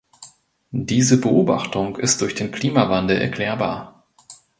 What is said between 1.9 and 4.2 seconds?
ist durch den Klimawandel erklärbar.